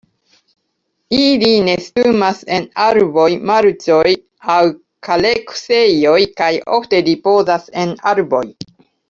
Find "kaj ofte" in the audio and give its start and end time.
6.43-7.05